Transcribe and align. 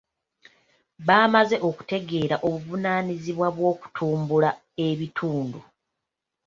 Bamaze 1.07 1.55
okutegeera 1.69 2.35
obuvunanyizibwa 2.47 3.47
bw'okutumbula 3.55 4.49
ebitundu. 4.87 5.59